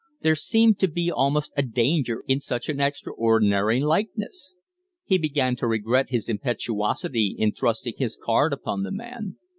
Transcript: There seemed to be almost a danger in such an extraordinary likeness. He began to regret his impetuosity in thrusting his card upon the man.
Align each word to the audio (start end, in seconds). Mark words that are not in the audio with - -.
There 0.21 0.35
seemed 0.35 0.79
to 0.79 0.87
be 0.87 1.11
almost 1.11 1.51
a 1.55 1.61
danger 1.61 2.23
in 2.27 2.39
such 2.39 2.69
an 2.69 2.79
extraordinary 2.81 3.81
likeness. 3.81 4.57
He 5.05 5.19
began 5.19 5.55
to 5.57 5.67
regret 5.67 6.09
his 6.09 6.27
impetuosity 6.27 7.35
in 7.37 7.51
thrusting 7.51 7.93
his 7.99 8.17
card 8.17 8.51
upon 8.51 8.81
the 8.81 8.91
man. 8.91 9.35